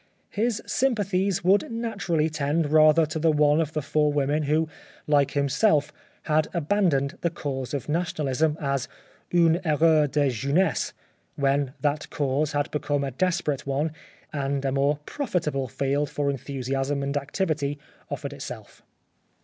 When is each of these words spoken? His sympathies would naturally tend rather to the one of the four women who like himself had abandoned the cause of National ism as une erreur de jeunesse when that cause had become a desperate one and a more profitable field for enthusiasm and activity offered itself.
His 0.31 0.63
sympathies 0.65 1.43
would 1.43 1.71
naturally 1.71 2.27
tend 2.27 2.71
rather 2.71 3.05
to 3.05 3.19
the 3.19 3.31
one 3.31 3.61
of 3.61 3.73
the 3.73 3.83
four 3.83 4.11
women 4.11 4.41
who 4.49 4.67
like 5.05 5.33
himself 5.33 5.93
had 6.23 6.47
abandoned 6.55 7.19
the 7.21 7.29
cause 7.29 7.71
of 7.71 7.87
National 7.87 8.27
ism 8.27 8.57
as 8.59 8.87
une 9.31 9.59
erreur 9.63 10.07
de 10.07 10.31
jeunesse 10.31 10.93
when 11.35 11.73
that 11.81 12.09
cause 12.09 12.53
had 12.53 12.71
become 12.71 13.03
a 13.03 13.11
desperate 13.11 13.67
one 13.67 13.91
and 14.33 14.65
a 14.65 14.71
more 14.71 14.97
profitable 15.05 15.67
field 15.67 16.09
for 16.09 16.31
enthusiasm 16.31 17.03
and 17.03 17.15
activity 17.15 17.77
offered 18.09 18.33
itself. 18.33 18.81